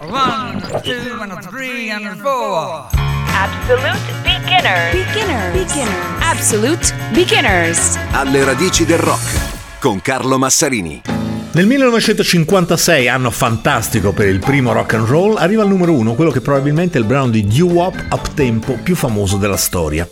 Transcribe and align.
One, 0.00 0.60
two, 0.82 1.20
and 1.20 1.42
three, 1.50 1.90
and 1.90 2.16
four. 2.20 2.88
Absolute 3.28 4.00
beginners. 4.22 4.92
Beginners. 4.92 5.52
Beginners. 5.52 6.20
Absolute 6.20 6.94
beginners. 7.12 7.98
Alle 8.12 8.44
radici 8.44 8.84
del 8.84 8.98
rock 8.98 9.78
con 9.80 10.00
Carlo 10.00 10.38
Massarini. 10.38 11.17
Nel 11.50 11.66
1956, 11.66 13.08
anno 13.08 13.30
fantastico 13.30 14.12
per 14.12 14.28
il 14.28 14.38
primo 14.38 14.72
rock 14.72 14.94
and 14.94 15.06
roll, 15.06 15.38
arriva 15.38 15.62
al 15.62 15.68
numero 15.68 15.94
uno 15.94 16.14
quello 16.14 16.30
che 16.30 16.42
probabilmente 16.42 16.98
è 16.98 17.00
il 17.00 17.06
brano 17.06 17.30
di 17.30 17.46
doo-wop 17.46 18.06
up 18.10 18.34
tempo 18.34 18.78
più 18.82 18.94
famoso 18.94 19.38
della 19.38 19.56
storia. 19.56 20.06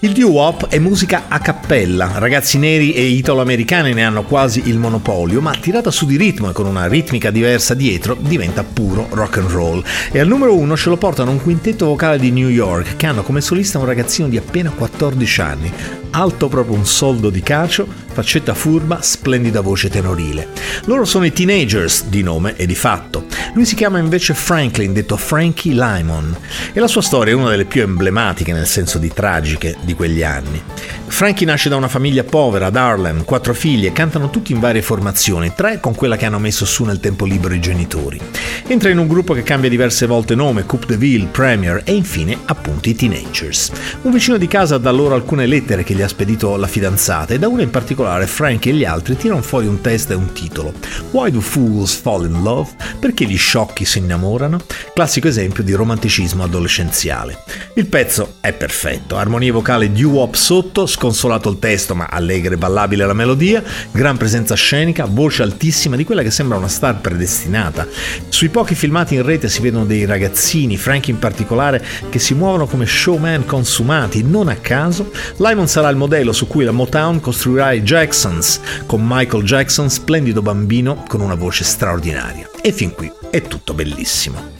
Il 0.00 0.12
doo-wop 0.12 0.68
è 0.68 0.78
musica 0.78 1.24
a 1.28 1.38
cappella, 1.38 2.12
ragazzi 2.16 2.58
neri 2.58 2.92
e 2.92 3.02
italo-americani 3.02 3.94
ne 3.94 4.04
hanno 4.04 4.24
quasi 4.24 4.64
il 4.66 4.76
monopolio, 4.76 5.40
ma 5.40 5.56
tirata 5.58 5.90
su 5.90 6.04
di 6.04 6.18
ritmo 6.18 6.50
e 6.50 6.52
con 6.52 6.66
una 6.66 6.86
ritmica 6.86 7.30
diversa 7.30 7.72
dietro 7.72 8.14
diventa 8.20 8.62
puro 8.62 9.08
rock 9.10 9.38
and 9.38 9.50
roll. 9.50 9.82
E 10.12 10.20
al 10.20 10.28
numero 10.28 10.54
uno 10.54 10.76
ce 10.76 10.90
lo 10.90 10.98
portano 10.98 11.30
un 11.30 11.40
quintetto 11.40 11.86
vocale 11.86 12.18
di 12.18 12.30
New 12.30 12.48
York 12.48 12.96
che 12.96 13.06
hanno 13.06 13.22
come 13.22 13.40
solista 13.40 13.78
un 13.78 13.86
ragazzino 13.86 14.28
di 14.28 14.36
appena 14.36 14.70
14 14.70 15.40
anni, 15.40 15.72
alto 16.14 16.48
proprio 16.48 16.76
un 16.76 16.86
soldo 16.86 17.28
di 17.28 17.42
cacio, 17.42 17.86
faccetta 18.12 18.54
furba, 18.54 19.02
splendida 19.02 19.60
voce 19.60 19.88
tenorile. 19.88 20.48
Loro 20.84 21.04
sono 21.04 21.24
i 21.24 21.32
Teenagers 21.32 22.04
di 22.04 22.22
nome 22.22 22.54
e 22.56 22.66
di 22.66 22.76
fatto. 22.76 23.26
Lui 23.54 23.64
si 23.64 23.74
chiama 23.74 23.98
invece 23.98 24.32
Franklin, 24.34 24.92
detto 24.92 25.16
Frankie 25.16 25.72
Lymon, 25.72 26.36
e 26.72 26.78
la 26.78 26.86
sua 26.86 27.02
storia 27.02 27.32
è 27.32 27.36
una 27.36 27.50
delle 27.50 27.64
più 27.64 27.82
emblematiche 27.82 28.52
nel 28.52 28.66
senso 28.66 28.98
di 28.98 29.12
tragiche 29.12 29.76
di 29.82 29.94
quegli 29.94 30.22
anni. 30.22 30.62
Frankie 31.06 31.46
nasce 31.46 31.68
da 31.68 31.76
una 31.76 31.88
famiglia 31.88 32.24
povera 32.24 32.66
ad 32.66 32.76
Harlem, 32.76 33.24
quattro 33.24 33.54
figlie, 33.54 33.92
cantano 33.92 34.30
tutti 34.30 34.52
in 34.52 34.58
varie 34.58 34.82
formazioni, 34.82 35.52
tre 35.54 35.78
con 35.78 35.94
quella 35.94 36.16
che 36.16 36.24
hanno 36.24 36.38
messo 36.38 36.64
su 36.64 36.84
nel 36.84 36.98
tempo 36.98 37.24
libero 37.24 37.54
i 37.54 37.60
genitori. 37.60 38.20
Entra 38.66 38.88
in 38.88 38.98
un 38.98 39.06
gruppo 39.06 39.34
che 39.34 39.42
cambia 39.42 39.70
diverse 39.70 40.06
volte 40.06 40.34
nome, 40.34 40.64
Coupe 40.64 40.86
de 40.86 40.96
Ville, 40.96 41.26
Premier 41.26 41.82
e 41.84 41.92
infine 41.92 42.38
appunto 42.46 42.88
i 42.88 42.94
Teenagers. 42.94 43.70
Un 44.02 44.10
vicino 44.10 44.38
di 44.38 44.48
casa 44.48 44.78
dà 44.78 44.90
loro 44.90 45.14
alcune 45.14 45.46
lettere 45.46 45.84
che 45.84 45.94
gli 45.94 46.02
ha 46.02 46.08
spedito 46.08 46.56
la 46.56 46.66
fidanzata 46.66 47.34
e 47.34 47.38
da 47.38 47.46
una 47.46 47.62
in 47.62 47.70
particolare 47.70 48.26
Frankie 48.26 48.72
e 48.72 48.74
gli 48.74 48.84
altri 48.84 49.16
tirano 49.16 49.42
fuori 49.42 49.66
un 49.66 49.80
test 49.80 50.10
e 50.10 50.14
un 50.14 50.32
titolo. 50.32 50.72
Why 51.10 51.30
do 51.30 51.40
fools 51.40 51.94
fall 51.94 52.24
in 52.24 52.42
love? 52.42 52.70
Perché 52.98 53.24
gli 53.26 53.36
sciocchi 53.36 53.84
si 53.84 53.98
innamorano? 53.98 54.58
Classico 54.94 55.28
esempio 55.28 55.62
di 55.62 55.74
romanticismo 55.74 56.42
adolescenziale. 56.42 57.38
Il 57.74 57.86
pezzo 57.86 58.36
è 58.40 58.52
perfetto, 58.52 59.16
armonie 59.16 59.50
vocali 59.50 59.92
doo-wop 59.92 60.34
sotto, 60.34 60.86
sconsolato 60.94 61.50
il 61.50 61.58
testo 61.58 61.94
ma 61.94 62.06
allegre 62.08 62.54
e 62.54 62.58
ballabile 62.58 63.04
la 63.04 63.12
melodia, 63.12 63.62
gran 63.90 64.16
presenza 64.16 64.54
scenica, 64.54 65.06
voce 65.06 65.42
altissima 65.42 65.96
di 65.96 66.04
quella 66.04 66.22
che 66.22 66.30
sembra 66.30 66.56
una 66.56 66.68
star 66.68 67.00
predestinata. 67.00 67.86
Sui 68.28 68.48
pochi 68.48 68.74
filmati 68.74 69.16
in 69.16 69.22
rete 69.22 69.48
si 69.48 69.60
vedono 69.60 69.84
dei 69.84 70.04
ragazzini, 70.04 70.76
Frankie 70.76 71.12
in 71.12 71.18
particolare, 71.18 71.84
che 72.08 72.18
si 72.18 72.34
muovono 72.34 72.66
come 72.66 72.86
showman 72.86 73.44
consumati, 73.44 74.22
non 74.22 74.48
a 74.48 74.56
caso. 74.56 75.10
Lyman 75.36 75.68
sarà 75.68 75.88
il 75.88 75.96
modello 75.96 76.32
su 76.32 76.46
cui 76.46 76.64
la 76.64 76.72
Motown 76.72 77.20
costruirà 77.20 77.72
i 77.72 77.82
Jacksons, 77.82 78.60
con 78.86 79.04
Michael 79.04 79.44
Jackson, 79.44 79.90
splendido 79.90 80.42
bambino 80.42 81.02
con 81.08 81.20
una 81.20 81.34
voce 81.34 81.64
straordinaria. 81.64 82.53
E 82.66 82.72
fin 82.72 82.94
qui 82.94 83.12
è 83.28 83.42
tutto 83.42 83.74
bellissimo. 83.74 84.52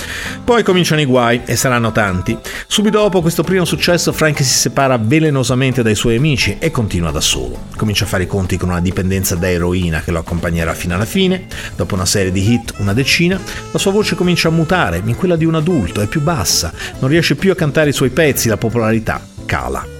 Poi 0.45 0.63
cominciano 0.63 1.01
i 1.01 1.07
guai 1.07 1.41
e 1.47 1.57
saranno 1.57 1.91
tanti. 1.91 2.37
Subito 2.67 2.99
dopo 2.99 3.23
questo 3.23 3.43
primo 3.43 3.65
successo 3.65 4.13
Frank 4.13 4.45
si 4.45 4.59
separa 4.59 4.99
velenosamente 4.99 5.83
dai 5.83 5.95
suoi 5.95 6.17
amici 6.17 6.57
e 6.59 6.71
continua 6.71 7.11
da 7.11 7.23
solo. 7.23 7.69
Comincia 7.77 8.05
a 8.05 8.07
fare 8.07 8.25
i 8.25 8.27
conti 8.27 8.59
con 8.59 8.69
una 8.69 8.83
dipendenza 8.83 9.37
da 9.37 9.49
eroina 9.49 10.03
che 10.03 10.11
lo 10.11 10.19
accompagnerà 10.19 10.75
fino 10.75 10.95
alla 10.95 11.07
fine. 11.07 11.47
Dopo 11.77 11.95
una 11.95 12.05
serie 12.05 12.31
di 12.31 12.53
hit, 12.53 12.75
una 12.77 12.93
decina, 12.93 13.41
la 13.71 13.79
sua 13.79 13.93
voce 13.93 14.17
comincia 14.17 14.49
a 14.49 14.51
mutare 14.53 15.01
in 15.03 15.17
quella 15.17 15.37
di 15.37 15.47
un 15.47 15.55
adulto, 15.55 16.03
è 16.03 16.07
più 16.07 16.21
bassa, 16.21 16.75
non 16.99 17.09
riesce 17.09 17.37
più 17.37 17.53
a 17.53 17.57
cantare 17.57 17.89
i 17.89 17.95
suoi 17.95 18.11
pezzi, 18.11 18.51
la 18.51 18.59
popolarità 18.59 19.27
cala. 19.47 19.94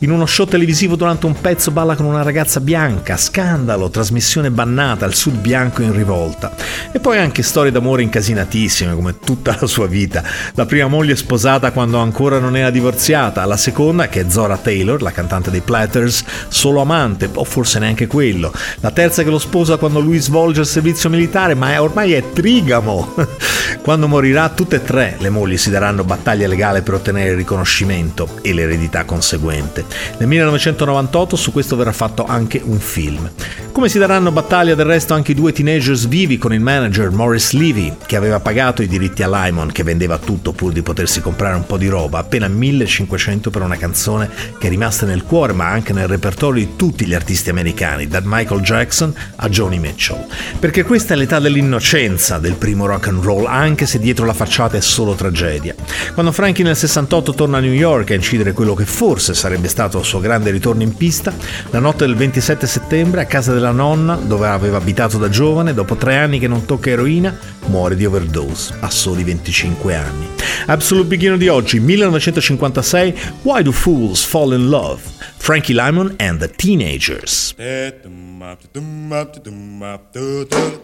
In 0.00 0.10
uno 0.10 0.26
show 0.26 0.46
televisivo 0.46 0.96
durante 0.96 1.26
un 1.26 1.40
pezzo 1.40 1.70
balla 1.70 1.96
con 1.96 2.06
una 2.06 2.22
ragazza 2.22 2.60
bianca, 2.60 3.16
scandalo, 3.16 3.90
trasmissione 3.90 4.50
bannata, 4.50 5.06
il 5.06 5.14
sud 5.14 5.36
bianco 5.36 5.82
in 5.82 5.92
rivolta. 5.92 6.54
E 6.92 7.00
poi 7.00 7.18
anche 7.18 7.42
storie 7.42 7.72
d'amore 7.72 8.02
incasinatissime, 8.02 8.94
come 8.94 9.18
tutta 9.18 9.56
la 9.60 9.66
sua 9.66 9.86
vita. 9.86 10.22
La 10.54 10.66
prima 10.66 10.88
moglie 10.88 11.16
sposata 11.16 11.72
quando 11.72 11.98
ancora 11.98 12.38
non 12.38 12.56
era 12.56 12.70
divorziata, 12.70 13.44
la 13.44 13.56
seconda, 13.56 14.08
che 14.08 14.20
è 14.20 14.30
Zora 14.30 14.56
Taylor, 14.56 15.02
la 15.02 15.12
cantante 15.12 15.50
dei 15.50 15.60
Platters, 15.60 16.24
solo 16.48 16.80
amante, 16.80 17.28
o 17.34 17.44
forse 17.44 17.78
neanche 17.78 18.06
quello. 18.06 18.52
La 18.80 18.90
terza 18.90 19.22
che 19.22 19.30
lo 19.30 19.38
sposa 19.38 19.76
quando 19.76 20.00
lui 20.00 20.18
svolge 20.18 20.60
il 20.60 20.66
servizio 20.66 21.10
militare, 21.10 21.54
ma 21.54 21.72
è, 21.72 21.80
ormai 21.80 22.12
è 22.12 22.32
trigamo. 22.32 23.14
quando 23.82 24.08
morirà, 24.08 24.48
tutte 24.50 24.76
e 24.76 24.82
tre 24.82 25.16
le 25.18 25.30
mogli 25.30 25.56
si 25.56 25.70
daranno 25.70 26.04
battaglia 26.04 26.46
legale 26.46 26.82
per 26.82 26.94
ottenere 26.94 27.30
il 27.30 27.36
riconoscimento 27.36 28.38
e 28.42 28.52
l'eredità 28.52 29.04
conseguente 29.04 29.57
precedente. 29.58 29.84
Nel 30.18 30.28
1998 30.28 31.36
su 31.36 31.52
questo 31.52 31.76
verrà 31.76 31.92
fatto 31.92 32.24
anche 32.24 32.60
un 32.64 32.78
film. 32.78 33.30
Come 33.78 33.90
si 33.90 34.00
daranno 34.00 34.32
battaglia 34.32 34.74
del 34.74 34.86
resto 34.86 35.14
anche 35.14 35.30
i 35.30 35.34
due 35.36 35.52
teenagers 35.52 36.08
vivi 36.08 36.36
con 36.36 36.52
il 36.52 36.58
manager 36.58 37.10
Morris 37.10 37.52
Levy, 37.52 37.94
che 38.06 38.16
aveva 38.16 38.40
pagato 38.40 38.82
i 38.82 38.88
diritti 38.88 39.22
a 39.22 39.28
Lyman, 39.28 39.70
che 39.70 39.84
vendeva 39.84 40.18
tutto 40.18 40.50
pur 40.50 40.72
di 40.72 40.82
potersi 40.82 41.20
comprare 41.20 41.54
un 41.54 41.64
po' 41.64 41.76
di 41.76 41.86
roba, 41.86 42.18
appena 42.18 42.48
1500 42.48 43.50
per 43.50 43.62
una 43.62 43.76
canzone 43.76 44.28
che 44.58 44.66
è 44.66 44.68
rimasta 44.68 45.06
nel 45.06 45.22
cuore 45.22 45.52
ma 45.52 45.68
anche 45.68 45.92
nel 45.92 46.08
repertorio 46.08 46.64
di 46.64 46.74
tutti 46.74 47.06
gli 47.06 47.14
artisti 47.14 47.50
americani, 47.50 48.08
da 48.08 48.20
Michael 48.20 48.62
Jackson 48.62 49.14
a 49.36 49.48
Joni 49.48 49.78
Mitchell. 49.78 50.26
Perché 50.58 50.82
questa 50.82 51.14
è 51.14 51.16
l'età 51.16 51.38
dell'innocenza 51.38 52.38
del 52.38 52.56
primo 52.56 52.84
rock 52.84 53.06
and 53.06 53.22
roll, 53.22 53.46
anche 53.46 53.86
se 53.86 54.00
dietro 54.00 54.26
la 54.26 54.34
facciata 54.34 54.76
è 54.76 54.80
solo 54.80 55.14
tragedia. 55.14 55.76
Quando 56.14 56.32
Frankie 56.32 56.64
nel 56.64 56.74
68 56.74 57.32
torna 57.32 57.58
a 57.58 57.60
New 57.60 57.70
York 57.70 58.10
a 58.10 58.14
incidere 58.14 58.50
quello 58.50 58.74
che 58.74 58.86
forse 58.86 59.34
sarebbe 59.34 59.68
sarebbe 59.68 59.68
stato 59.68 59.98
il 59.98 60.04
suo 60.04 60.20
grande 60.20 60.50
ritorno 60.50 60.82
in 60.82 60.96
pista, 60.96 61.32
la 61.70 61.78
notte 61.78 62.06
del 62.06 62.16
27 62.16 62.66
settembre 62.66 63.20
a 63.20 63.26
casa 63.26 63.52
della 63.52 63.67
nonna, 63.72 64.14
dove 64.16 64.48
aveva 64.48 64.76
abitato 64.78 65.18
da 65.18 65.28
giovane, 65.28 65.74
dopo 65.74 65.96
tre 65.96 66.16
anni 66.16 66.38
che 66.38 66.48
non 66.48 66.64
tocca 66.64 66.90
eroina, 66.90 67.36
muore 67.66 67.96
di 67.96 68.04
overdose 68.04 68.74
a 68.80 68.90
soli 68.90 69.24
25 69.24 69.94
anni. 69.94 70.28
Absolute 70.66 71.06
Beginner 71.06 71.38
di 71.38 71.48
oggi, 71.48 71.80
1956, 71.80 73.14
Why 73.42 73.62
Do 73.62 73.72
Fools 73.72 74.24
Fall 74.24 74.54
in 74.54 74.68
Love? 74.68 75.00
Frankie 75.36 75.74
Lyman 75.74 76.14
and 76.18 76.38
the 76.40 76.50
Teenagers. 76.50 77.54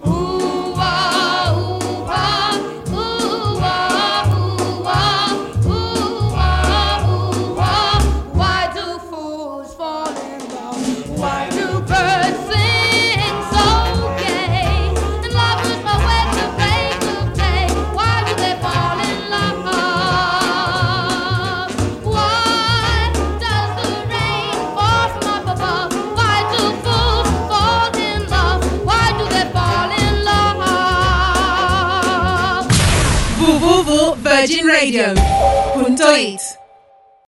Ooh, 0.06 0.43
Virgin 34.16 34.66
Radio. 34.66 35.14
Punto 35.74 36.04
it. 36.14 36.63